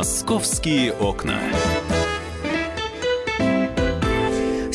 [0.00, 1.38] Московские окна.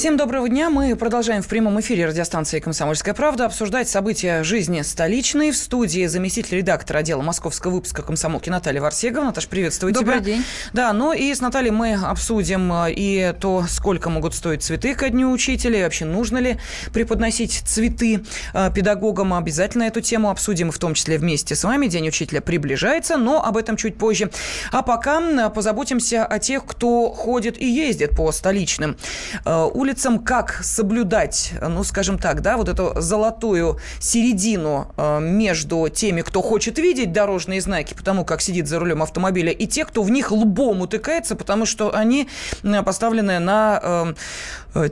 [0.05, 0.70] Всем доброго дня.
[0.70, 5.50] Мы продолжаем в прямом эфире радиостанции «Комсомольская правда» обсуждать события жизни столичной.
[5.50, 9.23] В студии заместитель редактора отдела московского выпуска «Комсомолки» Наталья Варсегова.
[9.23, 10.23] Наташа, приветствую Добрый тебя.
[10.23, 10.44] день.
[10.73, 15.09] Да, ну и с Натальей мы обсудим э, и то, сколько могут стоить цветы ко
[15.09, 16.59] Дню Учителя, и вообще нужно ли
[16.94, 19.34] преподносить цветы э, педагогам.
[19.34, 21.88] Обязательно эту тему обсудим, в том числе вместе с вами.
[21.88, 24.30] День Учителя приближается, но об этом чуть позже.
[24.72, 28.98] А пока э, позаботимся о тех, кто ходит и ездит по столичным
[29.45, 36.21] улицам улицам, как соблюдать, ну, скажем так, да, вот эту золотую середину э, между теми,
[36.21, 40.12] кто хочет видеть дорожные знаки, потому как сидит за рулем автомобиля, и те, кто в
[40.12, 42.27] них лбом утыкается, потому что они
[42.63, 44.13] э, поставлены на э,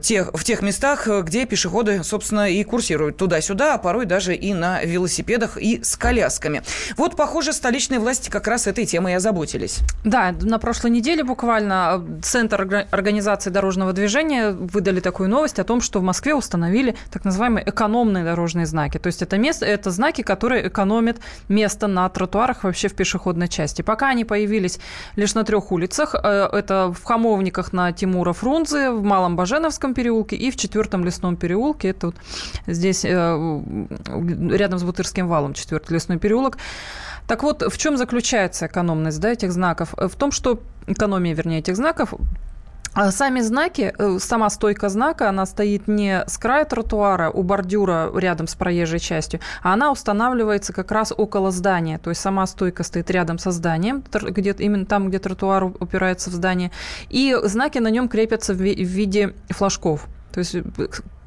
[0.01, 4.83] тех, в тех местах, где пешеходы, собственно, и курсируют туда-сюда, а порой даже и на
[4.83, 6.61] велосипедах и с колясками.
[6.97, 9.79] Вот, похоже, столичные власти как раз этой темой и озаботились.
[10.03, 15.99] Да, на прошлой неделе буквально Центр организации дорожного движения выдали такую новость о том, что
[15.99, 18.97] в Москве установили так называемые экономные дорожные знаки.
[18.97, 23.81] То есть это, место, это знаки, которые экономят место на тротуарах вообще в пешеходной части.
[23.81, 24.79] Пока они появились
[25.15, 26.15] лишь на трех улицах.
[26.15, 29.35] Э, это в Хамовниках на Тимура Фрунзе, в Малом
[29.73, 31.89] Баженовском переулке и в Четвертом лесном переулке.
[31.89, 32.15] Это вот
[32.67, 33.63] здесь э,
[34.51, 36.57] рядом с Бутырским валом, Четвертый лесной переулок.
[37.27, 39.93] Так вот, в чем заключается экономность да, этих знаков?
[39.97, 42.13] В том, что экономия, вернее, этих знаков
[42.95, 48.11] а сами знаки, э, сама стойка знака, она стоит не с края тротуара у бордюра
[48.15, 51.97] рядом с проезжей частью, а она устанавливается как раз около здания.
[51.97, 56.33] То есть сама стойка стоит рядом со зданием, где, именно там, где тротуар упирается в
[56.33, 56.71] здание.
[57.09, 60.07] И знаки на нем крепятся в виде флажков.
[60.31, 60.61] То есть э,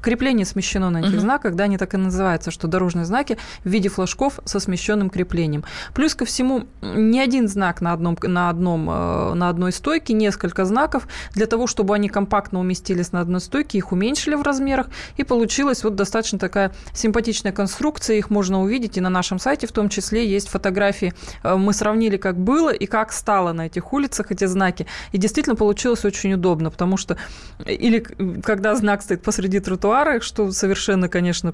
[0.07, 1.19] крепление смещено на этих uh-huh.
[1.19, 5.65] знаках, да, они так и называются, что дорожные знаки в виде флажков со смещенным креплением.
[5.93, 10.63] Плюс ко всему, не один знак на, одном, на, одном, э, на одной стойке, несколько
[10.63, 11.09] знаков.
[11.33, 14.87] Для того, чтобы они компактно уместились на одной стойке, их уменьшили в размерах,
[15.17, 18.15] и получилась вот достаточно такая симпатичная конструкция.
[18.15, 21.13] Их можно увидеть и на нашем сайте в том числе есть фотографии.
[21.43, 24.87] Э, мы сравнили, как было и как стало на этих улицах эти знаки.
[25.11, 27.17] И действительно получилось очень удобно, потому что
[27.65, 27.99] или
[28.41, 31.53] когда знак стоит посреди тротуара, тротуары, что совершенно, конечно,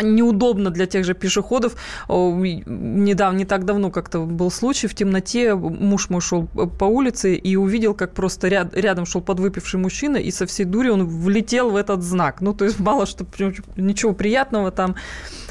[0.00, 1.76] неудобно для тех же пешеходов.
[2.08, 5.54] Недавно, не так давно как-то был случай в темноте.
[5.54, 10.30] Муж мой шел по улице и увидел, как просто ряд, рядом шел подвыпивший мужчина, и
[10.30, 12.40] со всей дури он влетел в этот знак.
[12.40, 13.26] Ну, то есть мало что,
[13.76, 14.96] ничего приятного там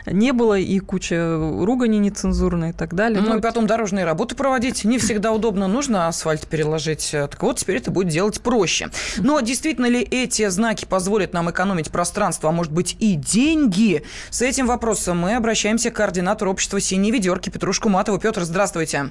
[0.06, 3.22] не было, и куча ругани нецензурной и так далее.
[3.22, 5.68] Ну, ну и потом дорожные работы проводить не всегда удобно.
[5.68, 7.10] Нужно асфальт переложить.
[7.12, 8.90] Так вот, теперь это будет делать проще.
[9.18, 14.04] Но действительно ли эти знаки позволят нам экономить пространство, а может быть и деньги?
[14.30, 18.20] С этим вопросом мы обращаемся к координатору общества «Синие ведерки» Петрушку Матову.
[18.20, 19.10] Петр, здравствуйте.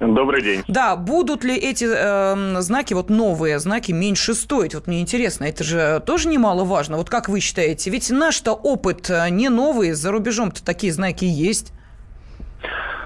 [0.00, 0.62] Добрый день.
[0.68, 4.74] Да, будут ли эти э, знаки, вот новые знаки, меньше стоить?
[4.74, 6.96] Вот мне интересно, это же тоже немаловажно.
[6.96, 7.90] Вот как вы считаете?
[7.90, 11.72] Ведь наш-то опыт э, не новый, за рубежом-то такие знаки есть.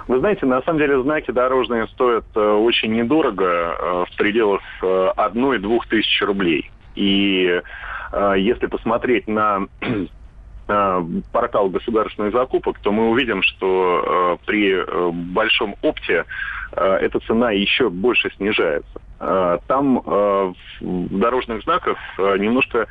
[0.07, 5.09] Вы знаете, на самом деле знаки дорожные стоят э, очень недорого, э, в пределах э,
[5.17, 6.71] одной-двух тысяч рублей.
[6.95, 7.61] И
[8.39, 9.67] если посмотреть на
[11.33, 16.27] портал государственных закупок, то мы увидим, что э, при э, большом опте
[16.73, 19.01] Э, эта цена еще больше снижается.
[19.21, 22.87] Э, там э, в дорожных знаках немножко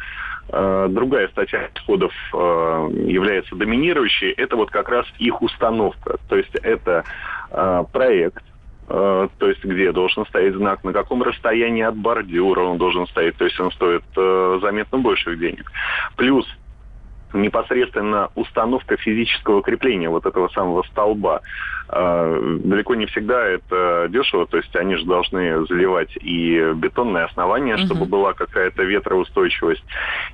[0.50, 4.32] другая статья расходов является доминирующей.
[4.32, 6.20] Это вот как раз их установка.
[6.30, 7.04] То есть это
[7.92, 8.46] проект,
[8.88, 13.44] то есть где должен стоять знак, на каком расстоянии от бордюра он должен стоять, то
[13.44, 15.70] есть он стоит заметно больших денег.
[16.16, 16.48] Плюс
[17.34, 21.42] непосредственно установка физического крепления вот этого самого столба.
[21.90, 27.76] А, далеко не всегда это дешево, то есть они же должны заливать и бетонное основание,
[27.76, 27.86] uh-huh.
[27.86, 29.84] чтобы была какая-то ветроустойчивость,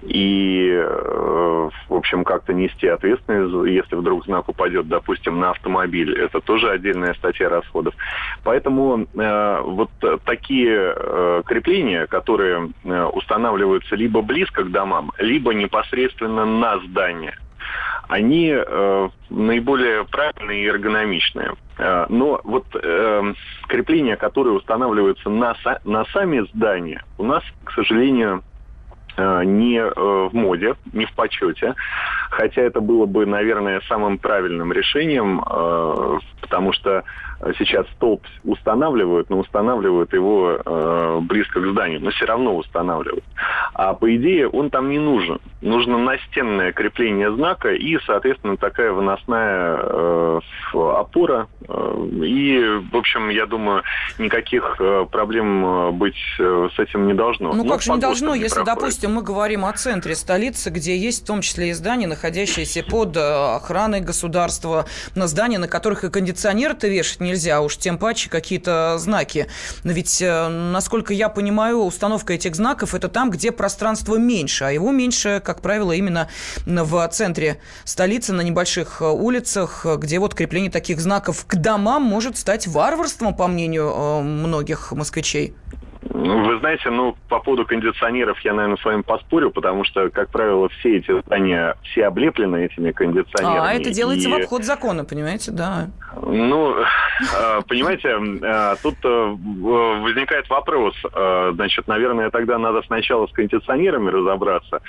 [0.02, 6.42] и, э, в общем, как-то нести ответственность, если вдруг знак упадет, допустим, на автомобиль, это
[6.42, 7.94] тоже отдельная статья расходов.
[8.44, 9.92] Поэтому э, вот
[10.26, 12.72] такие э, крепления, которые
[13.14, 17.36] устанавливаются либо близко к домам, либо непосредственно на здание,
[18.08, 21.54] они э, наиболее правильные и эргономичные.
[21.78, 23.34] Э, но вот э,
[23.68, 28.44] крепления, которые устанавливаются на, на сами здания, у нас, к сожалению,
[29.18, 31.76] э, не э, в моде, не в почете.
[32.30, 37.04] Хотя это было бы, наверное, самым правильным решением, э, потому что
[37.58, 43.24] сейчас столб устанавливают, но устанавливают его э, близко к зданию, но все равно устанавливают.
[43.74, 45.40] А по идее он там не нужен.
[45.62, 50.40] Нужно настенное крепление знака и, соответственно, такая выносная э,
[50.74, 51.48] опора.
[52.24, 53.84] И, в общем, я думаю,
[54.18, 54.78] никаких
[55.12, 57.54] проблем быть с этим не должно.
[57.54, 58.76] Ну, Но как же не должно, не если, проходит.
[58.80, 63.16] допустим, мы говорим о центре столицы, где есть в том числе и здания, находящиеся под
[63.18, 64.86] охраной государства,
[65.16, 69.48] на здания, на которых и кондиционер-то вешать нельзя, уж тем паче какие-то знаки.
[69.84, 74.92] Но ведь, насколько я понимаю, установка этих знаков– это там, где пространство меньше, а его
[74.92, 76.30] меньше, как правило, именно
[76.66, 82.38] в центре столицы, на небольших э, улицах, где вот крепление таких знаков к домам может
[82.38, 85.56] стать варварством, по мнению э, многих москвичей.
[86.14, 90.70] Вы знаете, ну, по поводу кондиционеров я, наверное, с вами поспорю, потому что, как правило,
[90.70, 93.68] все эти здания, все облеплены этими кондиционерами.
[93.68, 94.32] А, это делается и...
[94.32, 95.88] в обход закона, понимаете, да.
[96.22, 100.96] Ну, э, понимаете, э, тут э, возникает вопрос.
[101.54, 104.82] Значит, наверное, тогда надо сначала с кондиционерами разобраться,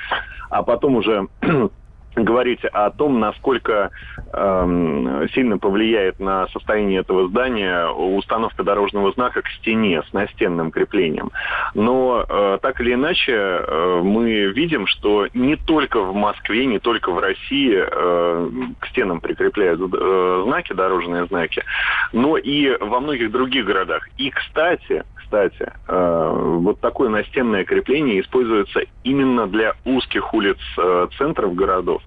[0.51, 1.27] а потом уже
[2.17, 3.91] говорить о том, насколько
[4.33, 11.31] э, сильно повлияет на состояние этого здания установка дорожного знака к стене с настенным креплением.
[11.75, 17.11] Но э, так или иначе э, мы видим, что не только в Москве, не только
[17.11, 18.51] в России э,
[18.81, 21.65] к стенам прикрепляют э, знаки, дорожные знаки,
[22.13, 24.09] но и во многих других городах.
[24.19, 31.57] И, кстати, кстати, э, вот такое настенное крепление используется именно для узких улиц э, центров
[31.57, 32.03] городов,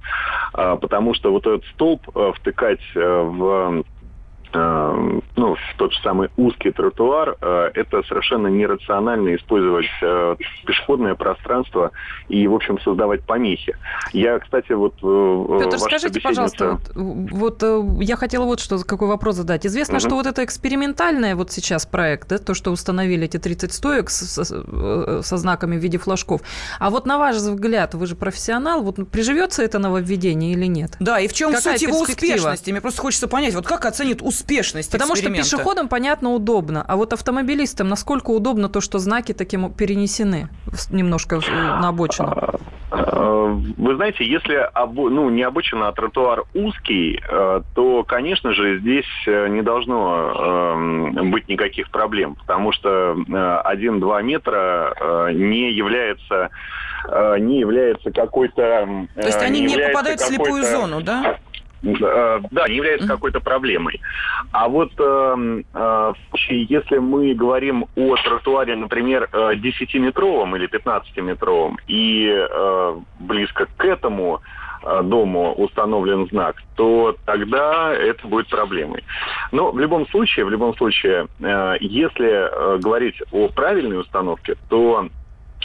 [0.54, 2.02] э, потому что вот этот столб
[2.36, 3.84] втыкать в
[4.54, 10.36] ну, тот же самый узкий тротуар, э, это совершенно нерационально использовать э,
[10.66, 11.92] пешеходное пространство
[12.28, 13.76] и, в общем, создавать помехи.
[14.14, 14.96] Я, кстати, вот...
[15.04, 19.66] Э, Петр, скажите, пожалуйста, вот, вот я хотела вот что, какой вопрос задать.
[19.66, 20.02] Известно, угу.
[20.02, 24.44] что вот это экспериментальное вот сейчас проект, да, то, что установили эти 30 стоек со,
[24.44, 26.42] со знаками в виде флажков.
[26.80, 30.96] А вот на ваш взгляд, вы же профессионал, вот приживется это нововведение или нет?
[31.00, 32.72] Да, и в чем Какая суть его успешности?
[32.72, 36.84] Мне просто хочется понять, вот как оценит успех успешность Потому что пешеходам, понятно, удобно.
[36.88, 40.50] А вот автомобилистам насколько удобно то, что знаки таким перенесены
[40.92, 42.30] немножко на обочину?
[42.30, 43.46] А, а,
[43.78, 49.48] вы знаете, если ну, не обочина, а тротуар узкий, э, то, конечно же, здесь э,
[49.50, 56.50] не должно эм, быть никаких проблем, потому что 1-2 э, метра не является
[57.40, 59.08] не является какой-то...
[59.16, 61.38] То есть они не попадают в слепую зону, да?
[61.84, 64.02] Э, да, не является какой-то проблемой.
[64.52, 66.14] А вот э, э,
[66.50, 74.42] если мы говорим о тротуаре, например, 10-метровом или 15-метровом, и э, близко к этому
[74.84, 79.04] э, дому установлен знак, то тогда это будет проблемой.
[79.52, 85.08] Но в любом случае, в любом случае, э, если э, говорить о правильной установке, то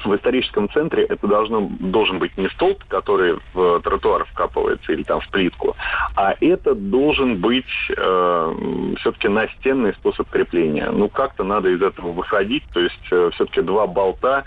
[0.04, 5.20] в историческом центре это должно, должен быть не столб, который в тротуар вкапывается или там
[5.20, 5.76] в плитку,
[6.16, 7.64] а это должен быть
[7.96, 8.54] э,
[9.00, 10.90] все-таки настенный способ крепления.
[10.90, 14.44] Ну, как-то надо из этого выходить, то есть э, все-таки два болта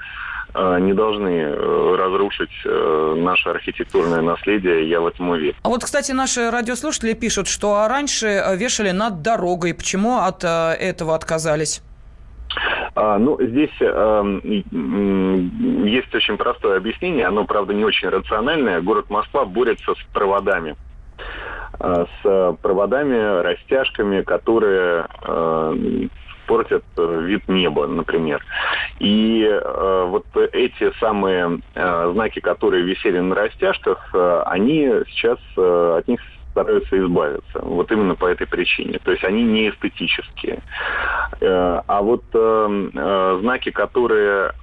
[0.54, 5.56] э, не должны э, разрушить наше архитектурное наследие, я в этом уверен.
[5.64, 9.74] А вот, кстати, наши радиослушатели пишут, что раньше вешали над дорогой.
[9.74, 11.82] Почему от этого отказались?
[12.96, 14.40] А, ну, здесь э,
[15.86, 18.82] есть очень простое объяснение, оно, правда, не очень рациональное.
[18.82, 20.76] Город Москва борется с проводами
[21.80, 26.08] а, с проводами, растяжками, которые э,
[26.48, 28.44] портят э, вид неба, например.
[29.00, 35.96] И э, вот эти самые э, знаки, которые висели на растяжках, э, они сейчас э,
[36.00, 36.22] от них
[36.56, 37.60] стараются избавиться.
[37.62, 38.98] Вот именно по этой причине.
[39.04, 40.62] То есть они не эстетические.
[41.42, 44.54] Э, а вот э, э, знаки, которые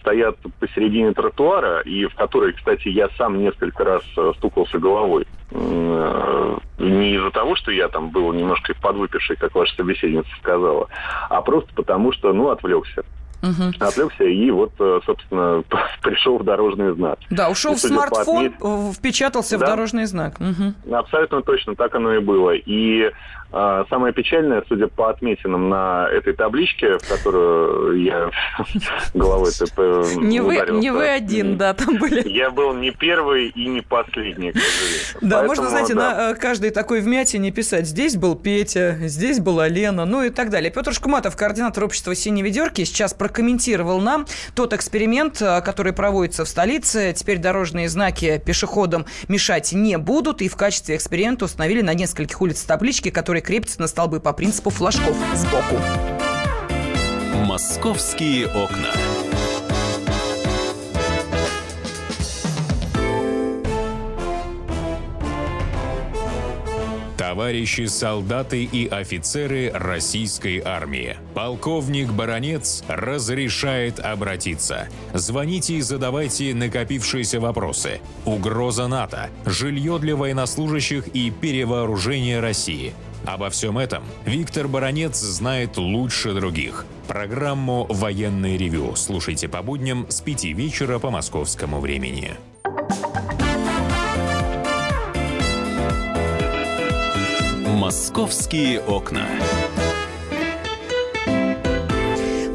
[0.00, 4.02] стоят посередине тротуара, и в которые, кстати, я сам несколько раз
[4.36, 10.88] стукался головой, не из-за того, что я там был немножко подвыпивший, как ваша собеседница сказала,
[11.28, 13.04] а просто потому, что, ну, отвлекся
[13.42, 13.72] угу.
[13.78, 15.62] отвлекся и вот, э, собственно,
[16.02, 17.18] пришел в дорожный знак.
[17.30, 18.96] Да, ушел в смартфон, отмет...
[18.96, 19.66] впечатался да?
[19.66, 20.36] в дорожный знак.
[20.40, 20.94] Угу.
[20.94, 22.54] Абсолютно точно, так оно и было.
[22.54, 23.10] И
[23.50, 28.30] самое печальное, судя по отметинам на этой табличке, в которую я
[29.14, 29.52] головой
[30.16, 32.28] не вы, не вы один, да, там были.
[32.28, 34.52] Я был не первый и не последний.
[35.20, 40.04] Да, можно, знаете, на э, каждой такой вмятине писать, здесь был Петя, здесь была Лена,
[40.04, 40.70] ну и так далее.
[40.70, 46.48] Петр Шкуматов, координатор общества «Синие ведерки», сейчас прокомментировал нам тот эксперимент, э, который проводится в
[46.48, 47.12] столице.
[47.16, 52.66] Теперь дорожные знаки пешеходам мешать не будут, и в качестве эксперимента установили на нескольких улицах
[52.66, 55.76] таблички, которые которые крепятся на столбы по принципу флажков сбоку.
[57.46, 58.92] Московские окна.
[67.38, 71.16] товарищи солдаты и офицеры российской армии.
[71.34, 74.88] Полковник Баронец разрешает обратиться.
[75.14, 78.00] Звоните и задавайте накопившиеся вопросы.
[78.24, 82.92] Угроза НАТО, жилье для военнослужащих и перевооружение России.
[83.24, 86.86] Обо всем этом Виктор Баранец знает лучше других.
[87.06, 92.34] Программу «Военный ревю» слушайте по будням с 5 вечера по московскому времени.
[97.66, 99.26] «Московские окна».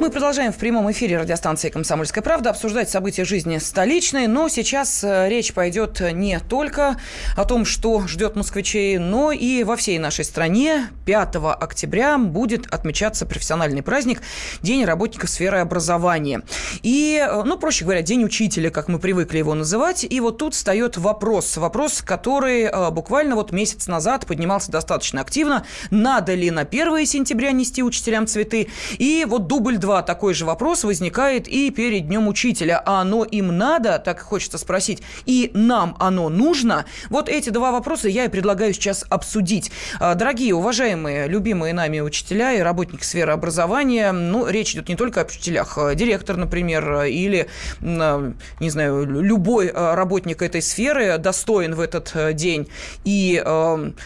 [0.04, 5.30] Мы продолжаем в прямом эфире радиостанции «Комсомольская правда» обсуждать события жизни столичной, но сейчас э,
[5.30, 6.98] речь пойдет не только
[7.38, 13.26] о том, что ждет москвичей, но и во всей нашей стране 5 октября будет отмечаться
[13.26, 14.22] профессиональный праздник
[14.62, 16.42] День работников сферы образования.
[16.82, 20.04] И, э, ну, проще говоря, День учителя, как мы привыкли его называть.
[20.04, 25.66] И вот тут встает вопрос, вопрос, который э, буквально вот месяц назад поднимался достаточно активно.
[25.92, 28.68] Надо ли на 1 сентября нести учителям цветы?
[28.98, 32.82] И вот дубль 2 такой же вопрос возникает и перед Днем Учителя.
[32.86, 36.86] А оно им надо, так хочется спросить, и нам оно нужно?
[37.10, 39.72] Вот эти два вопроса я и предлагаю сейчас обсудить.
[40.00, 45.22] А, дорогие, уважаемые, любимые нами учителя и работники сферы образования, ну, речь идет не только
[45.22, 45.78] об учителях.
[45.78, 47.48] А, директор, например, или,
[47.82, 52.68] а, не знаю, любой работник этой сферы достоин в этот день
[53.04, 53.44] и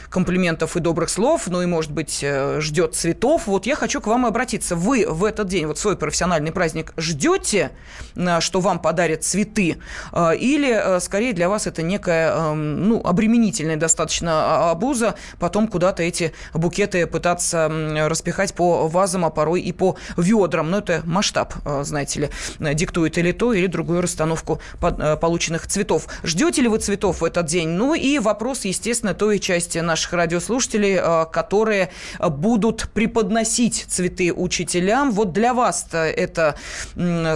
[0.09, 3.47] комплиментов и добрых слов, ну и, может быть, э, ждет цветов.
[3.47, 4.75] Вот я хочу к вам обратиться.
[4.75, 7.71] Вы в этот день, вот свой профессиональный праздник ждете,
[8.15, 9.77] э, что вам подарят цветы,
[10.11, 15.67] э, или э, скорее для вас это некая эм, ну, обременительная достаточно а, обуза, потом
[15.67, 17.69] куда-то эти букеты пытаться
[18.07, 20.69] распихать по вазам, а порой и по ведрам.
[20.69, 21.53] Но это масштаб,
[21.83, 26.07] знаете ли, диктует или то, или другую расстановку полученных цветов.
[26.23, 27.69] Ждете ли вы цветов в этот день?
[27.69, 30.99] Ну и вопрос, естественно, той части наших радиослушателей,
[31.31, 35.11] которые будут преподносить цветы учителям.
[35.11, 36.55] Вот для вас часто это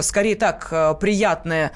[0.02, 1.72] скорее так э, приятное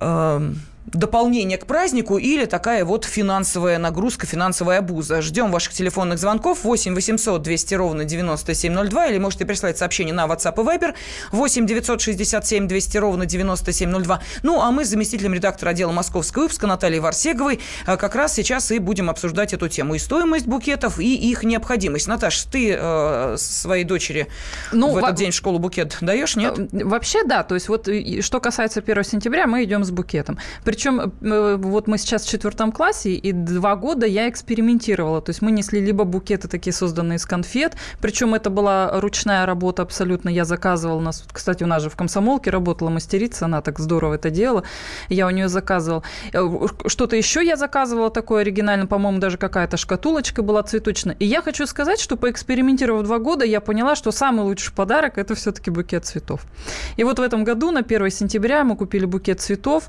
[0.00, 0.58] эм,
[0.92, 5.22] дополнение к празднику или такая вот финансовая нагрузка, финансовая обуза.
[5.22, 10.54] Ждем ваших телефонных звонков 8 800 200 ровно 9702 или можете прислать сообщение на WhatsApp
[10.54, 10.94] и Viber
[11.30, 14.22] 8 967 200 ровно 9702.
[14.42, 18.70] Ну, а мы с заместителем редактора отдела московского выпуска Натальей Варсеговой э, как раз сейчас
[18.70, 19.94] и будем обсуждать эту тему.
[19.94, 22.06] И стоимость букетов, и их необходимость.
[22.06, 24.26] Наташ, ты э, своей дочери
[24.72, 26.58] ну, в этот день в школу букет даешь, нет?
[26.58, 27.42] Э, вообще, да.
[27.44, 27.88] То есть вот
[28.20, 30.38] что касается 1 сентября, мы идем с букетом.
[30.64, 35.20] Причем э, вот мы сейчас в четвертом классе, и два года я экспериментировала.
[35.20, 39.82] То есть мы несли либо букеты такие созданные из конфет, причем это была ручная работа
[39.82, 40.28] абсолютно.
[40.28, 44.30] Я заказывала нас, кстати, у нас же в комсомолке работала мастерица, она так здорово это
[44.30, 44.64] делала.
[45.08, 46.02] Я у нее заказывала.
[46.32, 46.48] Э,
[46.86, 51.16] что-то еще я заказывала такое оригинальное, по-моему, даже какая-то шкатулочка была цветочная.
[51.18, 55.34] И я хочу сказать, что поэкспериментировав два года, я поняла, что самый лучший подарок это
[55.34, 56.42] все-таки букет цветов.
[56.96, 59.88] И вот в этом году на 1 сентября мы купили букет цветов.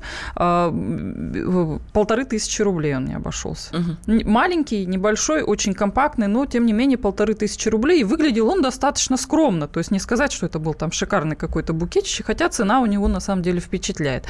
[1.92, 3.74] Полторы тысячи рублей он мне обошелся.
[3.76, 4.28] Угу.
[4.28, 8.00] Маленький, небольшой, очень компактный, но тем не менее полторы тысячи рублей.
[8.00, 9.68] И выглядел он достаточно скромно.
[9.68, 13.08] То есть не сказать, что это был там шикарный какой-то букетище, хотя цена у него
[13.08, 14.24] на самом деле впечатляет.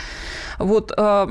[0.58, 0.92] Вот.
[0.96, 1.26] Э,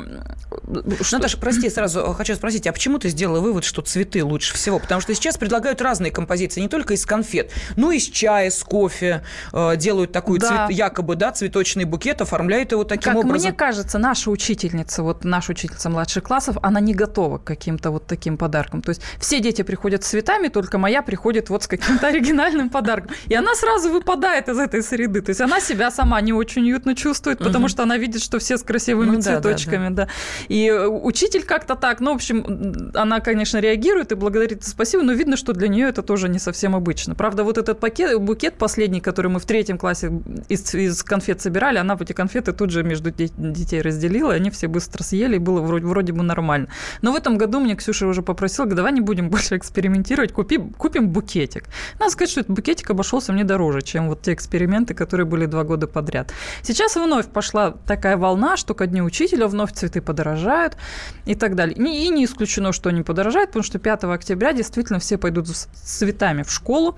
[1.02, 1.18] что...
[1.18, 4.80] Наташа, прости, сразу хочу спросить, а почему ты сделала вывод, что цветы лучше всего?
[4.80, 8.64] Потому что сейчас предлагают разные композиции, не только из конфет, но и из чая, с
[8.64, 9.24] кофе.
[9.52, 10.68] Э, делают такую да.
[10.68, 13.50] цвет, якобы, да, цветочный букет, оформляют его таким как образом.
[13.50, 18.08] Мне кажется, наша учительница, вот наша учительница младших классов, она не готова к каким-то вот
[18.08, 18.82] таким подаркам.
[18.82, 23.12] То есть все дети приходят с цветами, только моя приходит вот с каким-то оригинальным подарком.
[23.28, 25.22] И она сразу выпадает из этой среды.
[25.22, 28.58] То есть она себя сама не очень уютно чувствует, потому что она видит, что все
[28.58, 29.90] с красивыми ну, цветочками.
[29.94, 30.08] Да.
[30.48, 35.38] И учитель как-то так, ну, в общем, она, конечно, реагирует и благодарит спасибо, но видно,
[35.38, 37.16] что для нее это тоже не совсем обычно.
[37.16, 40.12] Правда, вот этот пакет, букет последний, который мы в третьем классе
[40.50, 44.68] из, из конфет собирали, она эти конфеты тут же между детей разделила, и они все
[44.68, 46.68] быстро съели, было вроде, вроде бы нормально.
[47.02, 51.10] Но в этом году мне Ксюша уже попросила, давай не будем больше экспериментировать, купи, купим
[51.10, 51.66] букетик.
[52.00, 55.64] Надо сказать, что этот букетик обошелся мне дороже, чем вот те эксперименты, которые были два
[55.64, 56.34] года подряд.
[56.62, 60.78] Сейчас вновь пошла такая волна, что ко дню учителя вновь цветы подорожают
[61.26, 61.76] и так далее.
[61.76, 66.44] И не исключено, что они подорожают, потому что 5 октября действительно все пойдут с цветами
[66.44, 66.98] в школу.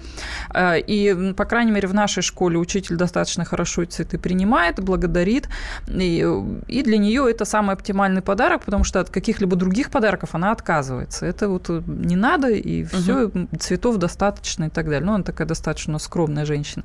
[0.54, 5.50] Э, и, по крайней мере, в нашей школе учитель достаточно хорошо цветы принимает, благодарит.
[5.88, 6.26] И,
[6.68, 11.28] и для нее это самое оптимальный подарок, потому что от каких-либо других подарков она отказывается.
[11.28, 13.48] Это вот э, не надо, и все, угу.
[13.60, 15.06] цветов достаточно и так далее.
[15.06, 16.84] Ну, она такая достаточно скромная женщина.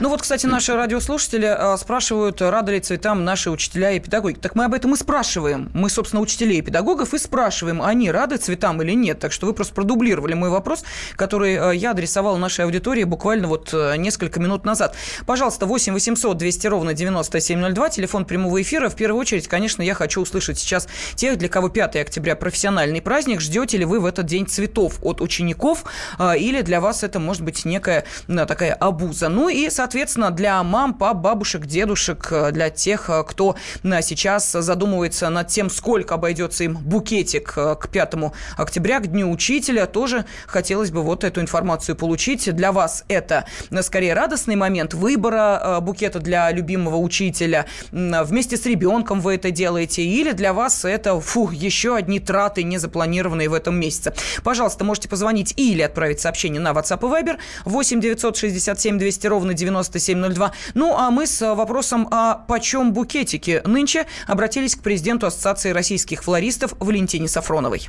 [0.00, 4.34] Ну вот, кстати, наши радиослушатели а, спрашивают, рады ли цветам наши учителя и педагоги.
[4.34, 5.70] Так мы об этом и спрашиваем.
[5.72, 9.20] Мы, собственно, учителей и педагогов и спрашиваем, они рады цветам или нет.
[9.20, 10.82] Так что вы просто продублировали мой вопрос,
[11.14, 14.96] который э, я адресовал нашей аудитории буквально вот э, несколько минут назад.
[15.26, 18.88] Пожалуйста, 8 800 200 ровно 9702, телефон прямого эфира.
[18.88, 23.40] В первую очередь, конечно, я хочу услышать сейчас тех, для кого 5 октября профессиональный праздник.
[23.40, 25.84] Ждете ли вы в этот день цветов от учеников
[26.18, 29.28] э, или для вас это может быть некая такая обуза?
[29.28, 35.70] Ну и, соответственно, для мам, пап, бабушек, дедушек, для тех, кто сейчас задумывается над тем,
[35.70, 38.14] сколько обойдется им букетик к 5
[38.56, 42.54] октября, к Дню Учителя, тоже хотелось бы вот эту информацию получить.
[42.54, 43.44] Для вас это
[43.82, 47.66] скорее радостный момент выбора э, букета для любимого учителя.
[47.90, 50.02] Вместе с ребенком вы это делаете.
[50.02, 54.14] Или для вас это, фу, еще одни траты, не запланированные в этом месяце.
[54.42, 60.52] Пожалуйста, можете позвонить или отправить сообщение на WhatsApp и Viber 8 967 200 ровно 9702.
[60.74, 66.74] Ну, а мы с вопросом о почем букетики нынче обратились к президенту Ассоциации российских флористов
[66.78, 67.88] Валентине Сафроновой.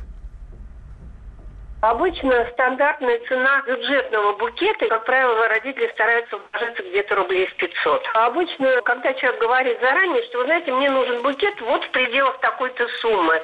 [1.82, 8.04] Обычно стандартная цена бюджетного букета, как правило, родители стараются вложиться где-то рублей в 500.
[8.14, 12.38] А обычно, когда человек говорит заранее, что, вы знаете, мне нужен букет вот в пределах
[12.38, 13.42] такой-то суммы,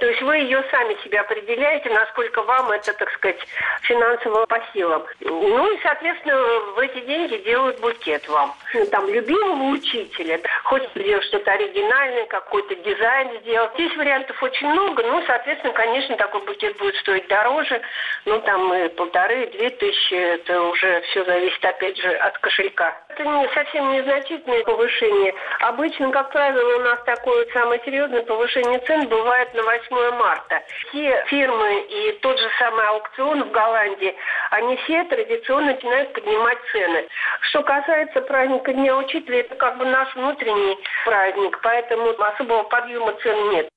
[0.00, 3.38] то есть вы ее сами себе определяете, насколько вам это, так сказать,
[3.80, 5.04] финансово по силам.
[5.20, 6.36] Ну и, соответственно,
[6.76, 8.54] в эти деньги делают букет вам.
[8.90, 13.72] Там, любимого учителя, хочется сделать что-то оригинальное, какой-то дизайн сделать.
[13.74, 17.77] Здесь вариантов очень много, ну, соответственно, конечно, такой букет будет стоить дороже,
[18.24, 22.96] ну там и полторы-две тысячи, это уже все зависит опять же от кошелька.
[23.08, 25.34] Это не, совсем незначительное повышение.
[25.60, 30.62] Обычно, как правило, у нас такое самое серьезное повышение цен бывает на 8 марта.
[30.88, 34.14] Все фирмы и тот же самый аукцион в Голландии,
[34.50, 37.06] они все традиционно начинают поднимать цены.
[37.50, 43.50] Что касается праздника Дня Учителя, это как бы наш внутренний праздник, поэтому особого подъема цен
[43.50, 43.68] нет.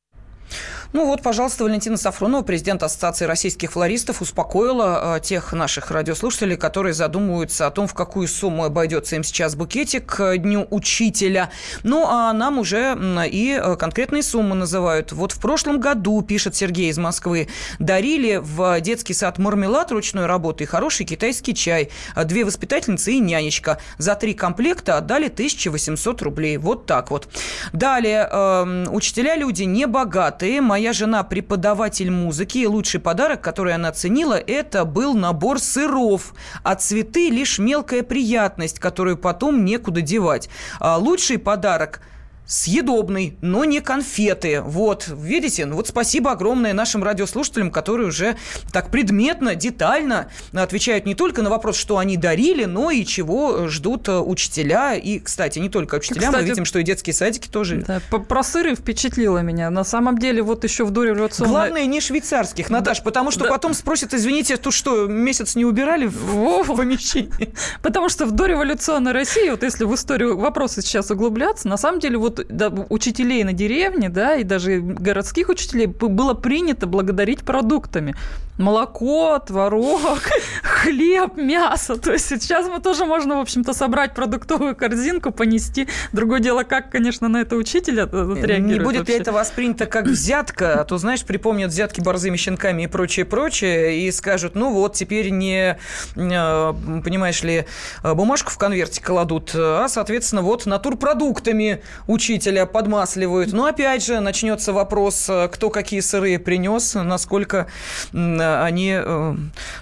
[0.94, 6.94] Ну вот, пожалуйста, Валентина Сафронова, президент Ассоциации российских флористов, успокоила э, тех наших радиослушателей, которые
[6.94, 11.50] задумываются о том, в какую сумму обойдется им сейчас букетик к Дню Учителя.
[11.84, 12.98] Ну, а нам уже
[13.32, 15.14] и э, конкретные суммы называют.
[15.14, 17.48] Вот в прошлом году, пишет Сергей из Москвы,
[17.80, 21.90] дарили в детский сад мармелад ручной работы и хороший китайский чай.
[22.26, 23.78] Две воспитательницы и нянечка.
[23.98, 26.58] За три комплекта отдали 1800 рублей.
[26.58, 27.30] Вот так вот.
[27.72, 30.60] Далее, э, учителя люди небогатые.
[30.60, 36.34] Моя моя жена преподаватель музыки, и лучший подарок, который она ценила, это был набор сыров.
[36.64, 40.50] А цветы лишь мелкая приятность, которую потом некуда девать.
[40.80, 42.02] А лучший подарок
[42.46, 44.62] съедобный, но не конфеты.
[44.62, 45.66] Вот, видите?
[45.66, 48.36] Ну вот спасибо огромное нашим радиослушателям, которые уже
[48.74, 54.10] так предметно, детально отвечают не только на вопрос, что они дарили, но и чего ждут
[54.10, 54.96] э, учителя.
[54.96, 57.86] И, кстати, не только учителя, кстати, мы видим, что и детские садики тоже.
[57.88, 59.70] Да, про сыры впечатлило меня.
[59.70, 61.52] На самом деле, вот еще в дореволюционной...
[61.52, 63.50] Главное, не швейцарских, Наташ, да, потому что да.
[63.50, 67.54] потом спросят, извините, тут что, месяц не убирали в, в помещении?
[67.82, 72.18] Потому что в дореволюционной России, вот если в историю вопросы сейчас углубляться, на самом деле
[72.18, 78.16] вот да, учителей на деревне, да, и даже городских учителей было принято благодарить продуктами.
[78.58, 80.20] Молоко, творог,
[80.64, 81.98] хлеб, мясо.
[81.98, 85.88] То есть сейчас мы тоже можно, в общем-то, собрать продуктовую корзинку, понести.
[86.12, 88.62] Другое дело, как, конечно, на это учитель отреагирует.
[88.62, 89.14] Не будет вообще.
[89.14, 90.82] ли это воспринято как взятка?
[90.82, 95.30] А то, знаешь, припомнят взятки борзыми щенками и прочее, прочее, и скажут, ну вот, теперь
[95.30, 95.78] не,
[96.16, 97.66] э, понимаешь ли,
[98.04, 101.82] бумажку в конверте кладут, а, соответственно, вот натурпродуктами
[102.22, 103.52] учителя подмасливают.
[103.52, 107.68] Но опять же начнется вопрос, э, кто какие сыры принес, насколько
[108.14, 109.36] они э,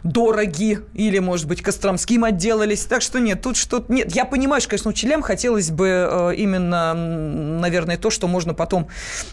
[0.04, 2.86] дороги или, может быть, Костромским отделались.
[2.86, 3.91] Так что нет, тут что-то...
[3.91, 8.88] Нет, я понимаю, что, конечно, учителям хотелось бы э, именно, наверное, то, что можно потом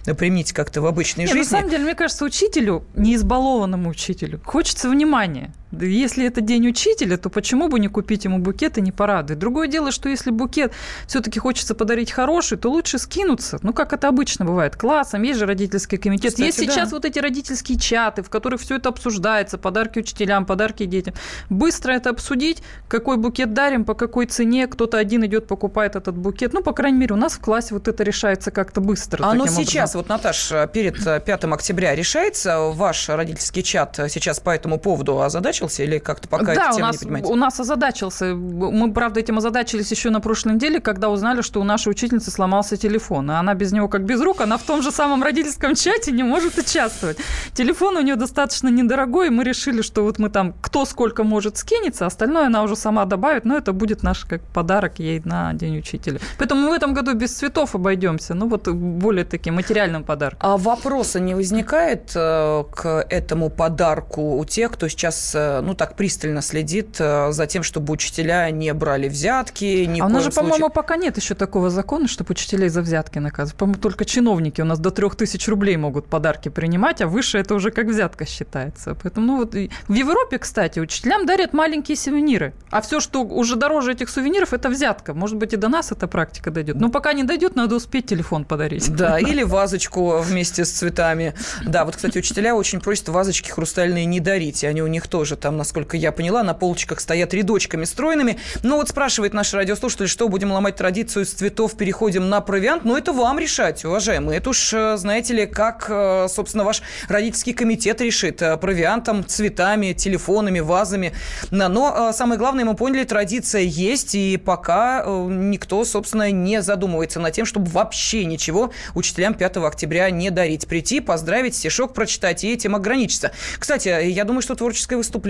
[0.04, 1.52] применить как-то в обычной нет, жизни.
[1.52, 5.52] На самом деле, мне кажется, учителю, не избалованному учителю, хочется внимания.
[5.72, 9.38] Если это день учителя, то почему бы не купить ему букет и не порадовать?
[9.38, 10.72] Другое дело, что если букет
[11.06, 13.58] все-таки хочется подарить хороший, то лучше скинуться.
[13.62, 15.22] Ну, как это обычно бывает, классом.
[15.22, 16.32] Есть же родительский комитет.
[16.32, 16.72] Кстати, есть да.
[16.72, 19.58] сейчас вот эти родительские чаты, в которых все это обсуждается.
[19.58, 21.14] Подарки учителям, подарки детям.
[21.50, 24.68] Быстро это обсудить, какой букет дарим, по какой цене.
[24.68, 26.52] Кто-то один идет, покупает этот букет.
[26.52, 29.24] Ну, по крайней мере, у нас в классе вот это решается как-то быстро.
[29.24, 30.00] А оно сейчас, образом.
[30.00, 35.55] вот, Наташ, перед 5 октября решается ваш родительский чат сейчас по этому поводу, а задача
[35.56, 37.28] озадачился или как-то пока да, эта у нас, не понимаете?
[37.28, 38.34] у нас озадачился.
[38.34, 42.76] Мы, правда, этим озадачились еще на прошлой неделе, когда узнали, что у нашей учительницы сломался
[42.76, 43.30] телефон.
[43.30, 46.22] И она без него как без рук, она в том же самом родительском чате не
[46.22, 47.18] может участвовать.
[47.54, 51.56] Телефон у нее достаточно недорогой, и мы решили, что вот мы там кто сколько может
[51.56, 55.78] скинется, остальное она уже сама добавит, но это будет наш как подарок ей на День
[55.78, 56.18] учителя.
[56.38, 60.40] Поэтому мы в этом году без цветов обойдемся, ну вот более таким материальным подарком.
[60.42, 65.96] А вопроса не возникает э, к этому подарку у тех, кто сейчас, э, ну так
[65.96, 70.32] пристально следит э, за тем, чтобы учителя не брали взятки, ни А у нас же,
[70.32, 70.50] случае...
[70.50, 73.58] по-моему, пока нет еще такого закона, чтобы учителей за взятки наказывать.
[73.58, 77.54] По-моему, только чиновники у нас до трех тысяч рублей могут подарки принимать, а выше это
[77.54, 78.96] уже как взятка считается.
[79.02, 83.92] Поэтому, ну вот в Европе, кстати, учителям дарят маленькие сувениры, а все, что уже дороже
[83.92, 85.14] этих сувениров, это взятка.
[85.14, 86.76] Может быть, и до нас эта практика дойдет.
[86.76, 88.94] Но пока не дойдет, надо успеть телефон подарить.
[88.94, 91.34] Да, или вазочку вместе с цветами.
[91.64, 94.62] Да, вот, кстати, учителя очень просят вазочки хрустальные не дарить.
[94.62, 98.38] И они у них тоже там, насколько я поняла, на полочках стоят рядочками стройными.
[98.62, 102.84] Но вот спрашивает наш радиослушатель, что будем ломать традицию с цветов, переходим на провиант.
[102.84, 104.38] Но это вам решать, уважаемые.
[104.38, 108.42] Это уж, э, знаете ли, как, э, собственно, ваш родительский комитет решит.
[108.42, 111.12] Э, провиантом, цветами, телефонами, вазами.
[111.50, 114.14] Но самое главное, мы поняли, традиция есть.
[114.14, 120.30] И пока никто, собственно, не задумывается над тем, чтобы вообще ничего учителям 5 октября не
[120.30, 120.66] дарить.
[120.66, 123.32] Прийти, поздравить, стишок прочитать и этим ограничиться.
[123.58, 125.25] Кстати, я думаю, что творческое выступление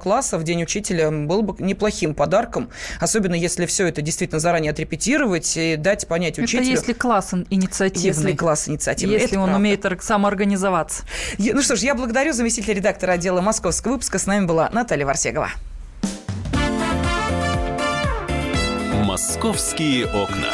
[0.00, 2.70] класса в День учителя было бы неплохим подарком,
[3.00, 6.62] особенно если все это действительно заранее отрепетировать и дать понять учителю.
[6.62, 8.08] Это если класс инициативный.
[8.08, 9.14] Если класс инициативный.
[9.14, 9.60] Если это он правда.
[9.60, 11.04] умеет самоорганизоваться.
[11.38, 14.18] Ну что ж, я благодарю заместителя редактора отдела московского выпуска.
[14.18, 15.50] С нами была Наталья Варсегова.
[19.04, 20.50] Московские окна.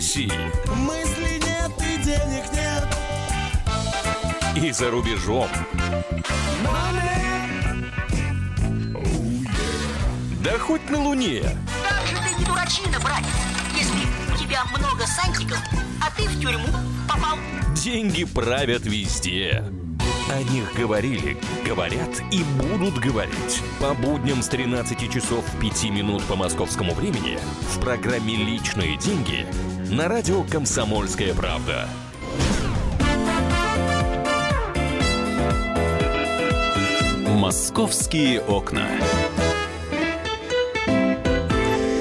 [0.00, 0.32] России.
[0.76, 2.86] Мысли нет и денег нет.
[4.56, 5.46] И за рубежом.
[10.42, 11.42] Да хоть на Луне.
[11.86, 13.28] Как же ты не дурачина, братец,
[13.76, 15.58] если у тебя много сантиков,
[16.00, 16.68] а ты в тюрьму
[17.06, 17.36] попал.
[17.74, 19.62] Деньги правят везде.
[20.30, 21.36] О них говорили,
[21.66, 23.62] говорят и будут говорить.
[23.80, 27.38] По будням с 13 часов 5 минут по московскому времени
[27.74, 29.46] в программе «Личные деньги»
[29.90, 31.88] на радио «Комсомольская правда».
[37.26, 38.86] «Московские окна».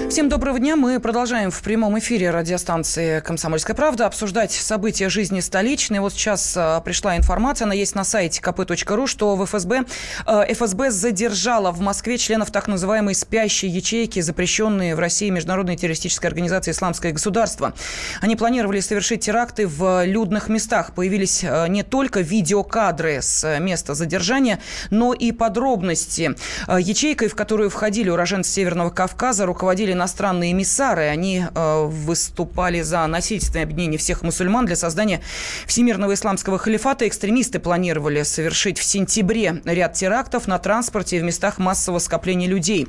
[0.10, 0.76] Всем доброго дня.
[0.76, 6.00] Мы продолжаем в прямом эфире радиостанции «Комсомольская правда» обсуждать события жизни столичной.
[6.00, 9.86] Вот сейчас а, пришла информация, она есть на сайте kp.ru, что в ФСБ,
[10.26, 16.28] а, ФСБ задержала в Москве членов так называемой спящей ячейки, запрещенные в России Международной террористической
[16.28, 17.76] организации «Исламское государство».
[18.20, 20.96] Они планировали совершить теракты в людных местах.
[20.96, 26.36] Появились а, не только видеокадры с места задержания, но и подробности.
[26.68, 31.08] Ячейкой, в которую входили уроженцы Северного Кавказа, руководили иностранные эмиссары.
[31.08, 35.22] Они э, выступали за насильственное объединение всех мусульман для создания
[35.68, 37.08] Всемирного исламского халифата.
[37.08, 42.88] Экстремисты планировали совершить в сентябре ряд терактов на транспорте и в местах массового скопления людей.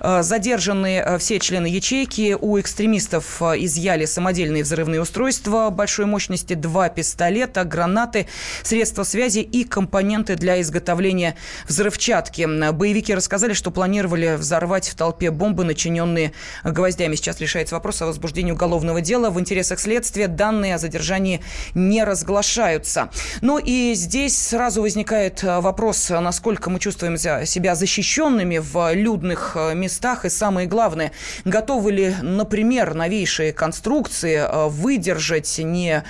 [0.00, 2.36] Э, задержаны э, все члены ячейки.
[2.40, 8.28] У экстремистов изъяли самодельные взрывные устройства большой мощности, два пистолета, гранаты,
[8.62, 12.70] средства связи и компоненты для изготовления взрывчатки.
[12.70, 16.32] Боевики рассказали, что планировали взорвать в толпе бомбы, начиненные
[16.64, 17.16] гвоздями.
[17.16, 19.30] Сейчас решается вопрос о возбуждении уголовного дела.
[19.30, 21.40] В интересах следствия данные о задержании
[21.74, 23.10] не разглашаются.
[23.40, 29.74] Ну и здесь сразу возникает э, вопрос, насколько мы чувствуем себя защищенными в людных э,
[29.74, 30.24] местах.
[30.24, 31.12] И самое главное,
[31.44, 36.04] готовы ли, например, новейшие конструкции э, выдержать не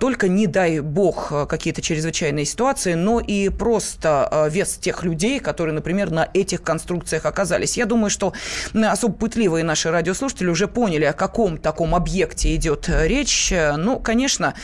[0.00, 6.10] только, не дай бог, какие-то чрезвычайные ситуации, но и просто вес тех людей, которые, например,
[6.10, 7.76] на этих конструкциях оказались.
[7.76, 8.32] Я думаю, что
[8.74, 13.52] особо пытливые наши радиослушатели уже поняли, о каком таком объекте идет э, речь.
[13.52, 14.54] Ну, конечно,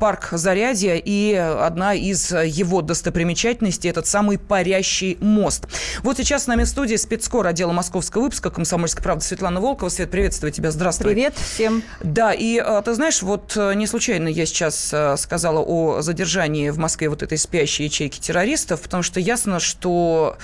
[0.00, 5.66] парк Зарядье и одна из его достопримечательностей– этот самый парящий мост.
[6.02, 9.90] Вот сейчас с нами в студии спецкор отдела московского выпуска «Комсомольской правды» Светлана Волкова.
[9.90, 10.70] Свет, приветствую тебя.
[10.70, 11.12] Здравствуй.
[11.12, 11.82] Привет всем.
[12.02, 16.78] Да, и э, ты знаешь, вот э, не случайно я сейчас сказала о задержании в
[16.78, 20.36] Москве вот этой спящей ячейки террористов, потому что ясно, что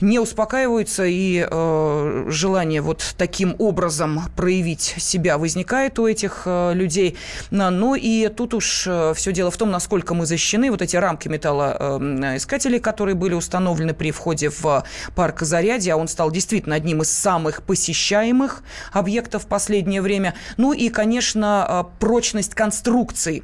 [0.00, 6.72] не успокаиваются и э, желание вот таким каким образом проявить себя возникает у этих э,
[6.74, 7.16] людей.
[7.50, 10.70] Ну и тут уж э, все дело в том, насколько мы защищены.
[10.70, 14.84] Вот эти рамки металлоискателей, которые были установлены при входе в
[15.14, 20.34] парк Зарядье, а он стал действительно одним из самых посещаемых объектов в последнее время.
[20.56, 23.42] Ну и, конечно, прочность конструкций.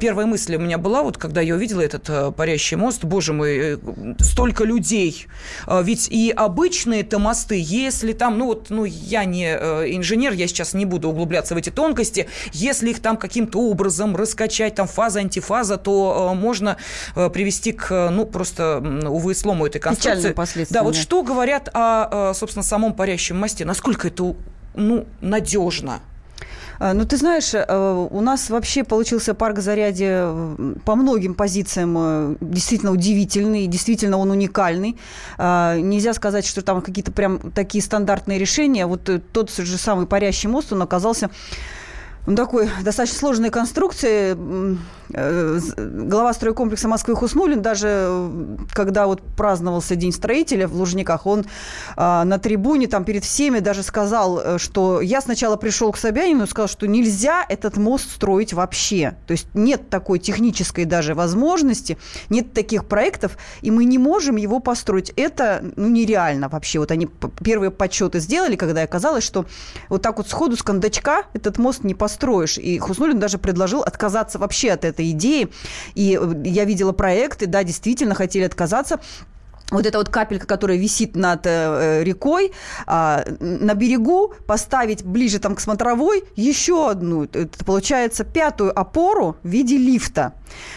[0.00, 3.78] Первая мысль у меня была, вот когда я увидела этот парящий мост, боже мой,
[4.18, 5.26] столько людей.
[5.66, 10.74] Ведь и обычные-то мосты, если там, ну вот, ну я не э, инженер, я сейчас
[10.74, 15.76] не буду углубляться в эти тонкости, если их там каким-то образом раскачать, там фаза, антифаза,
[15.76, 16.76] то э, можно
[17.16, 20.28] э, привести к, ну просто, увы, слому этой конструкции.
[20.74, 24.36] Да, вот что говорят о, собственно, самом парящем мосте, насколько это,
[24.74, 26.00] ну, надежно?
[26.78, 30.26] А, ну, ты знаешь, э, у нас вообще получился парк заряде
[30.84, 34.96] по многим позициям э, действительно удивительный, действительно он уникальный.
[35.38, 38.86] А, нельзя сказать, что там какие-то прям такие стандартные решения.
[38.86, 41.30] Вот э, тот же самый парящий мост, он оказался
[42.26, 44.36] ну, такой достаточно сложной конструкции.
[45.14, 51.44] Э, глава стройкомплекса Москвы Хуснулин, даже э, когда вот праздновался День строителя в Лужниках, он
[51.96, 56.44] а, на трибуне там перед всеми даже сказал, э, что я сначала пришел к Собянину
[56.44, 59.16] и сказал, что нельзя этот мост строить вообще.
[59.26, 61.98] То есть нет такой технической даже возможности,
[62.30, 65.12] нет таких проектов, и мы не можем его построить.
[65.16, 66.78] Это ну, нереально вообще.
[66.78, 67.08] Вот они
[67.42, 69.44] первые подсчеты сделали, когда оказалось, что
[69.88, 72.58] вот так вот сходу с кондачка этот мост не построишь.
[72.58, 75.48] И Хуснулин даже предложил отказаться вообще от этой идеи.
[75.94, 79.00] И э, я видела проекты, да, действительно хотели отказаться
[79.70, 82.52] вот эта вот капелька, которая висит над э, рекой,
[82.86, 89.48] э, на берегу поставить ближе там к смотровой еще одну, это получается пятую опору в
[89.48, 90.34] виде лифта.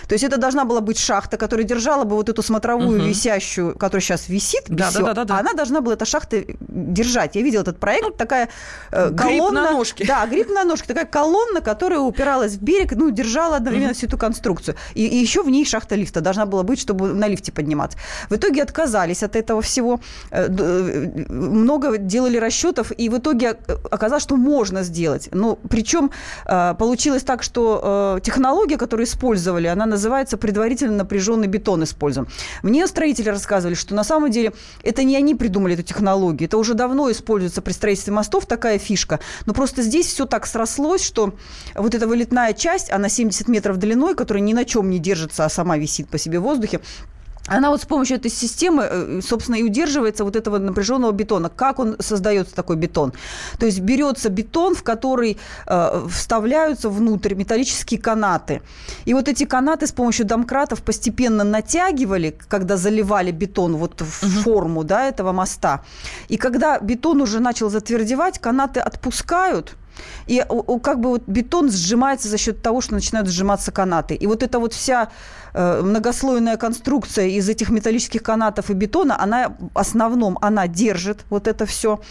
[0.07, 3.07] То есть это должна была быть шахта, которая держала бы вот эту смотровую угу.
[3.07, 6.45] висящую, которая сейчас висит, да, все, да, да, да, а она должна была эта шахта
[6.59, 7.35] держать.
[7.35, 8.49] Я видела этот проект, ну, такая
[8.91, 9.63] э, колонна.
[9.63, 10.05] на ножке.
[10.05, 13.97] Да, гриб на ножке, такая колонна, которая упиралась в берег, ну держала одновременно угу.
[13.97, 14.75] всю эту конструкцию.
[14.93, 17.97] И, и еще в ней шахта лифта должна была быть, чтобы на лифте подниматься.
[18.29, 19.99] В итоге отказ отказались от этого всего,
[20.31, 23.57] э, э, много делали расчетов, и в итоге
[23.91, 25.29] оказалось, что можно сделать.
[25.31, 26.11] Ну, причем
[26.45, 32.27] э, получилось так, что технология, которую использовали, она называется предварительно напряженный бетон используем.
[32.63, 34.51] Мне строители рассказывали, что на самом деле
[34.83, 39.19] это не они придумали эту технологию, это уже давно используется при строительстве мостов такая фишка,
[39.45, 41.33] но просто здесь все так срослось, что
[41.75, 45.49] вот эта вылетная часть, она 70 метров длиной, которая ни на чем не держится, а
[45.49, 46.79] сама висит по себе в воздухе,
[47.47, 51.49] она вот с помощью этой системы, э, собственно, и удерживается вот этого напряженного бетона.
[51.49, 53.13] Как он создается, такой бетон?
[53.59, 58.61] То есть берется бетон, в который э, вставляются внутрь металлические канаты.
[59.05, 64.31] И вот эти канаты с помощью домкратов постепенно натягивали, когда заливали бетон вот в угу.
[64.41, 65.83] форму да, этого моста.
[66.29, 69.75] И когда бетон уже начал затвердевать, канаты отпускают–
[70.27, 70.43] и
[70.81, 74.15] как бы вот бетон сжимается за счет того, что начинают сжиматься канаты.
[74.15, 75.09] И вот эта вот вся
[75.53, 81.47] э, многослойная конструкция из этих металлических канатов и бетона, она в основном, она держит вот
[81.47, 82.01] это все.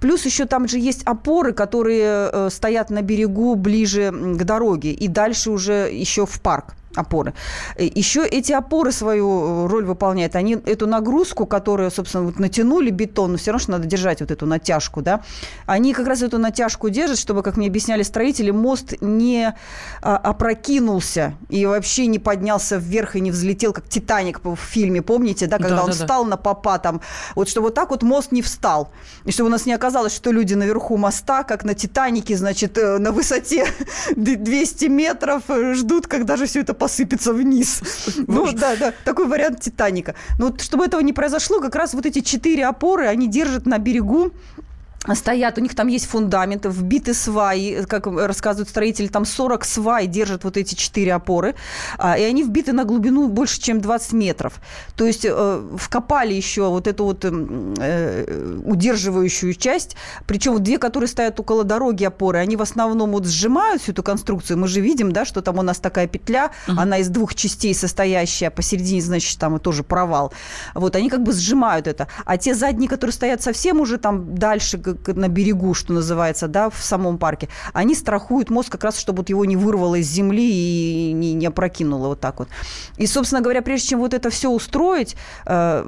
[0.00, 5.08] Плюс еще там же есть опоры, которые э, стоят на берегу ближе к дороге и
[5.08, 7.34] дальше уже еще в парк опоры.
[7.76, 10.36] Э, Еще эти опоры свою э, роль выполняют.
[10.36, 14.30] Они эту нагрузку, которую, собственно, вот натянули бетон, но все равно что надо держать вот
[14.30, 15.22] эту натяжку, да,
[15.66, 19.54] они как раз эту натяжку держат, чтобы, как мне объясняли строители, мост не
[20.02, 25.46] а, опрокинулся и вообще не поднялся вверх и не взлетел, как «Титаник» в фильме, помните,
[25.46, 26.30] да, когда да, он да, встал да.
[26.30, 27.00] на попа там,
[27.34, 28.90] вот чтобы вот так вот мост не встал.
[29.24, 32.98] И чтобы у нас не оказалось, что люди наверху моста, как на «Титанике», значит, э,
[32.98, 33.66] на высоте
[34.16, 35.42] 200 метров
[35.74, 37.80] ждут, когда же все это посыпется вниз.
[38.26, 40.14] Ну, да, да, такой вариант Титаника.
[40.38, 43.78] Но вот чтобы этого не произошло, как раз вот эти четыре опоры, они держат на
[43.78, 44.32] берегу
[45.12, 50.44] стоят, у них там есть фундаменты, вбиты сваи, как рассказывают строители, там 40 свай держат
[50.44, 51.54] вот эти четыре опоры,
[51.98, 54.54] а, и они вбиты на глубину больше, чем 20 метров.
[54.96, 61.38] То есть э, вкопали еще вот эту вот э, удерживающую часть, причем две, которые стоят
[61.38, 64.58] около дороги опоры, они в основном вот сжимают всю эту конструкцию.
[64.58, 66.80] Мы же видим, да, что там у нас такая петля, угу.
[66.80, 70.32] она из двух частей состоящая, посередине, значит, там тоже провал.
[70.74, 72.08] Вот они как бы сжимают это.
[72.24, 76.82] А те задние, которые стоят совсем уже там дальше, на берегу, что называется, да, в
[76.82, 81.12] самом парке, они страхуют мозг как раз, чтобы вот его не вырвало из земли и
[81.12, 82.48] не, не опрокинуло вот так вот.
[82.96, 85.84] И, собственно говоря, прежде чем вот это все устроить, э,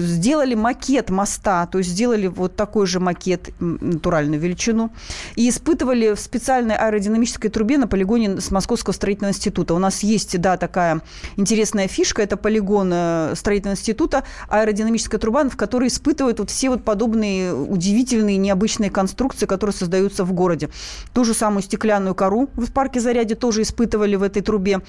[0.00, 4.90] сделали макет моста, то есть сделали вот такой же макет, натуральную величину,
[5.36, 9.74] и испытывали в специальной аэродинамической трубе на полигоне с Московского строительного института.
[9.74, 11.02] У нас есть, да, такая
[11.36, 16.84] интересная фишка, это полигон э, строительного института, аэродинамическая труба, в которой испытывают вот все вот
[16.84, 20.70] подобные удивительные удивительные, необычные конструкции, которые создаются в городе.
[21.12, 24.80] Ту же самую стеклянную кору в парке Заряде тоже испытывали в этой трубе.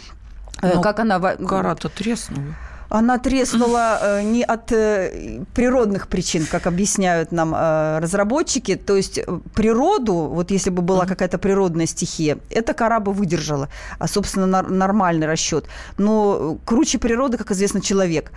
[0.62, 1.20] Э, Но как она...
[1.20, 2.56] Кора-то треснула.
[2.90, 8.76] Она треснула э, не от э, природных причин, как объясняют нам э, разработчики.
[8.76, 9.20] То есть
[9.54, 13.70] природу, вот если бы была какая-то природная стихия, эта кора бы выдержала,
[14.00, 15.66] а, собственно, нормальный расчет.
[15.98, 18.32] Но круче природы, как известно, человек.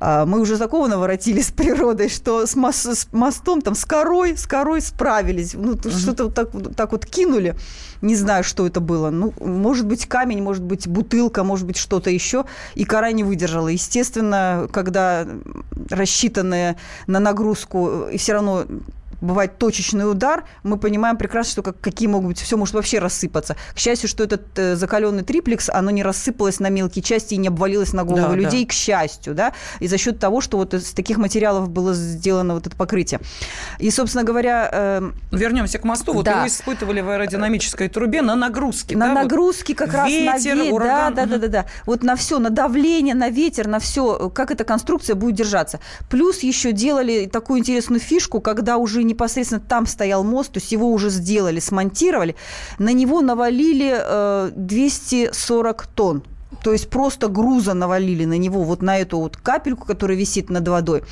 [0.00, 4.36] А, мы уже такого наворотили с природой, что с, мос- с мостом, там, с корой,
[4.36, 5.54] с корой справились.
[5.54, 7.54] Ну, тут что-то вот так, вот так вот кинули.
[8.00, 9.10] Не знаю, что это было.
[9.10, 12.46] Ну, может быть, камень, может быть, бутылка, может быть, что-то еще.
[12.74, 13.68] И кора не выдержала.
[13.68, 13.91] Естественно,
[14.72, 15.26] когда
[15.90, 16.76] рассчитанные
[17.06, 18.64] на нагрузку, и все равно
[19.22, 23.56] бывает точечный удар, мы понимаем прекрасно, что как, какие могут быть, все может вообще рассыпаться.
[23.74, 27.48] К счастью, что этот э, закаленный триплекс, оно не рассыпалось на мелкие части и не
[27.48, 28.68] обвалилось на головы Да, людей, да.
[28.68, 32.66] к счастью, да, и за счет того, что вот из таких материалов было сделано вот
[32.66, 33.20] это покрытие.
[33.78, 36.12] И, собственно говоря, э, Вернемся к мосту.
[36.12, 36.38] Вот Да.
[36.38, 38.96] его испытывали в аэродинамической трубе на нагрузке.
[38.96, 39.22] на да, вот.
[39.22, 41.14] нагрузки как раз Ветер, на ве- ураган.
[41.14, 41.66] да, да, да, да, да.
[41.86, 45.80] Вот на все, на давление, на ветер, на все, как эта конструкция будет держаться.
[46.10, 50.90] Плюс еще делали такую интересную фишку, когда уже непосредственно там стоял мост, то есть его
[50.90, 52.34] уже сделали, смонтировали,
[52.78, 56.22] на него навалили э, 240 тонн.
[56.62, 60.66] То есть просто груза навалили на него, вот на эту вот капельку, которая висит над
[60.68, 61.02] водой,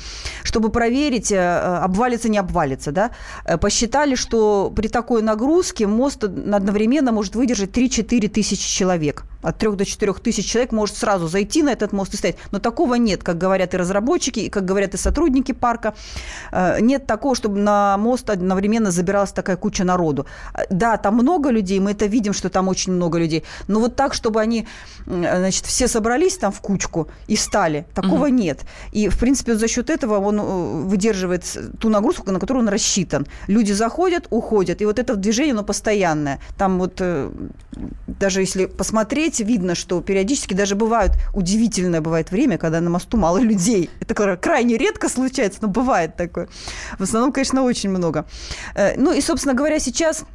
[0.43, 1.39] чтобы проверить, э,
[1.83, 2.91] обвалится, не обвалится.
[2.91, 3.11] Да?
[3.45, 9.23] Э, Посчитали, что при такой нагрузке мост одновременно может выдержать 3-4 тысячи человек.
[9.41, 12.37] От 3 до 4 тысяч человек может сразу зайти на этот мост и стоять.
[12.51, 15.93] Но такого нет, как говорят и разработчики, и как говорят и сотрудники парка.
[16.51, 20.25] Э, Нет такого, чтобы на мост одновременно забиралась такая куча народу.
[20.53, 23.43] Э, Да, там много людей, мы это видим, что там очень много людей.
[23.67, 24.67] Но вот так, чтобы они,
[25.41, 28.61] значит, все собрались там в кучку и встали, такого нет.
[28.91, 30.43] И, в принципе, за счет этого он э,
[30.87, 31.43] выдерживает
[31.79, 33.27] ту нагрузку, на которую он рассчитан.
[33.47, 36.39] Люди заходят, уходят, и вот это движение, оно постоянное.
[36.57, 37.29] Там вот э,
[38.07, 43.37] даже если посмотреть, видно, что периодически даже бывают, удивительное бывает время, когда на мосту мало
[43.39, 43.89] людей.
[43.99, 46.47] Это кра- крайне редко случается, но бывает такое.
[46.99, 48.25] В основном, конечно, очень много.
[48.75, 50.25] Э, Ну и, собственно говоря, сейчас и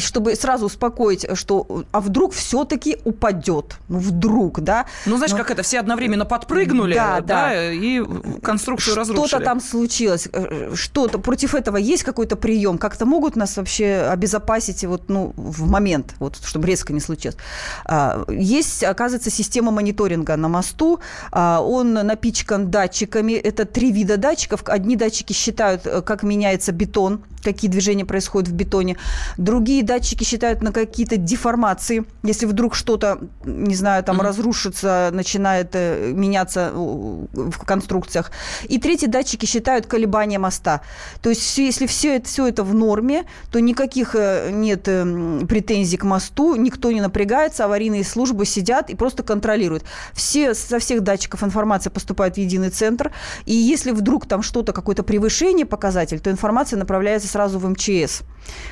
[0.00, 4.86] чтобы сразу успокоить, что а вдруг все-таки упадет, ну вдруг, да?
[5.06, 7.72] Ну, знаешь, Но- как это, все одновременно подпрыгнули, Да, да, да.
[7.72, 8.02] и
[8.42, 9.26] конструкцию разрушили.
[9.28, 14.84] Что-то там случилось, э, что-то против этого есть какой-то прием, как-то могут нас вообще обезопасить
[14.84, 17.36] вот ну в момент, вот чтобы резко не случилось.
[17.84, 23.32] А, Есть, оказывается, система мониторинга на мосту, А, он напичкан датчиками.
[23.34, 24.62] Это три вида датчиков.
[24.66, 28.96] Одни датчики считают, э, как меняется бетон, какие движения происходят в бетоне.
[29.36, 32.04] Другие датчики считают на какие-то деформации.
[32.22, 34.26] Если вдруг что-то, не знаю, там Мгм.
[34.26, 38.30] разрушится, начинает э, меняться э, в конструкциях.
[38.68, 40.82] И третьи датчики считают колебания моста.
[41.20, 45.46] То есть если все это, все это в норме, то никаких э, нет э, м,
[45.48, 49.84] претензий к мосту, никто не напрягается, аварийные службы сидят и просто контролируют.
[50.12, 53.12] Все, со всех датчиков информация поступает в единый центр,
[53.46, 58.22] и если вдруг там что-то, какое-то превышение показатель, то информация направляется сразу в МЧС.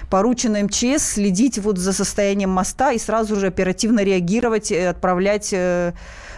[0.09, 5.93] Поручено МЧС следить вот за состоянием моста и сразу же оперативно реагировать, отправлять э,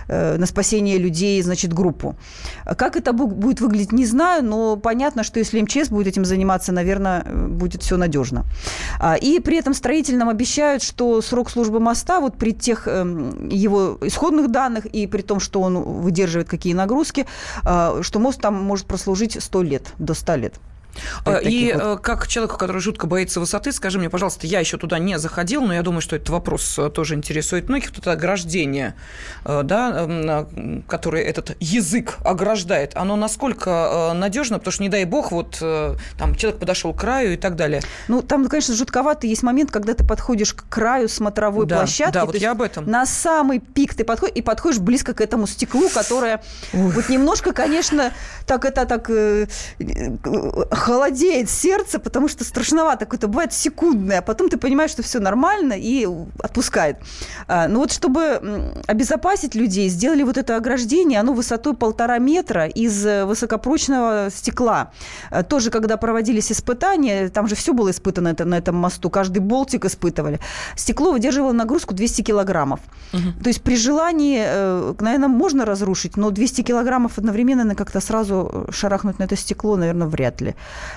[0.09, 2.15] э, на спасение людей, значит, группу.
[2.77, 6.73] Как это бу- будет выглядеть, не знаю, но понятно, что если МЧС будет этим заниматься,
[6.73, 8.45] наверное, э, будет все надежно.
[9.01, 13.99] А, И при этом строителям обещают, что срок службы моста вот при тех эм, его
[14.03, 17.27] исходных данных и при том, что он выдерживает какие нагрузки,
[17.63, 20.55] что мост там может прослужить 100 лет, до 100 лет.
[21.25, 21.83] Таких И вот.
[21.83, 25.63] э, как человеку, который жутко боится высоты, скажи мне, пожалуйста, я еще туда не заходил,
[25.63, 27.91] но я думаю, что этот вопрос э, тоже интересует многих.
[27.91, 28.95] Вот это ограждение,
[29.45, 30.47] э, да,
[30.89, 36.35] которое этот язык ограждает, оно насколько надежно, потому что, не дай бог, вот э, там
[36.35, 37.83] человек подошел к краю и так далее.
[38.09, 42.15] Ну, там, конечно, жутковатый есть момент, когда ты подходишь к краю смотровой Да, площадки.
[42.15, 42.89] да, вот я об этом.
[42.89, 48.13] На самый пик ты подходишь и подходишь близко к этому стеклу, которое вот немножко, конечно,
[48.47, 49.47] так это так э,
[49.79, 50.17] э,
[50.83, 55.75] холодеет сердце, потому что страшновато какое-то бывает секундное, а потом ты понимаешь, что все нормально
[55.77, 56.09] и
[56.42, 56.97] отпускает.
[57.47, 63.07] А, Ну вот чтобы обезопасить людей, сделали вот это ограждение, оно высотой полтора метра из
[63.07, 64.90] э, высокопрочного стекла.
[65.31, 69.38] Э, Тоже, когда проводились испытания, там же все было испытано это- на этом мосту, каждый
[69.38, 70.40] болтик испытывали.
[70.77, 72.81] Стекло выдерживало нагрузку 200 килограммов.
[73.42, 79.18] То есть при желании, э, наверное, можно разрушить, но 200 килограммов одновременно как-то сразу шарахнуть
[79.21, 80.55] на это стекло, наверное, вряд ли.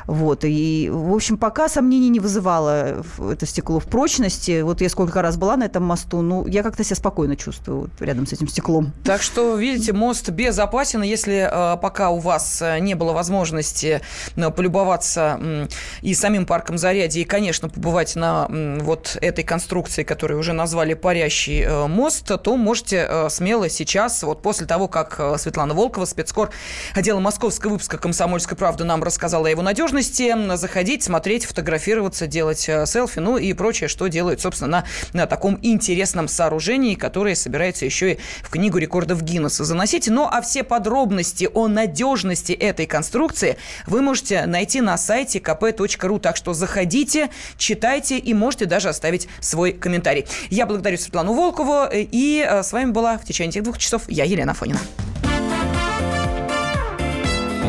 [0.07, 0.43] Вот.
[0.43, 4.61] И, в общем, пока сомнений не вызывало это стекло в прочности.
[4.61, 7.89] Вот я сколько раз была на этом мосту, ну, я как-то себя спокойно чувствую вот,
[7.99, 8.93] рядом с этим стеклом.
[9.03, 11.01] Так что, видите, мост безопасен.
[11.01, 14.01] Если э, пока у вас э, не было возможности
[14.35, 15.67] э, полюбоваться э,
[16.01, 20.93] и самим парком Зарядье, и, конечно, побывать на э, вот этой конструкции, которую уже назвали
[20.93, 26.05] парящий э, мост, то можете э, смело сейчас, вот после того, как э, Светлана Волкова,
[26.05, 26.51] спецкор
[26.93, 32.85] отдела московского выпуска «Комсомольской правды» нам рассказала о его надежности, заходить, смотреть, фотографироваться, делать э,
[32.85, 38.13] селфи, ну и прочее, что делают, собственно, на, на таком интересном сооружении, которое собирается еще
[38.13, 40.07] и в книгу рекордов Гиннесса заносить.
[40.07, 43.57] Ну а все подробности о надежности этой конструкции
[43.87, 46.19] вы можете найти на сайте kp.ru.
[46.19, 50.25] Так что заходите, читайте и можете даже оставить свой комментарий.
[50.49, 54.03] Я благодарю Светлану Волкову э, и э, с вами была в течение этих двух часов
[54.07, 54.79] я, Елена Фонина.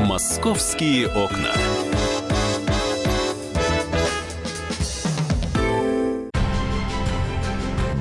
[0.07, 1.76] «Московские окна».